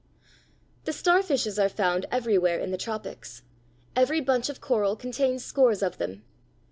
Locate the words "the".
0.85-0.93, 2.71-2.77